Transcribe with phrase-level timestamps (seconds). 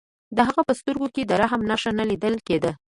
[0.35, 2.71] د هغه په سترګو کې د رحم نښه نه لیدل کېده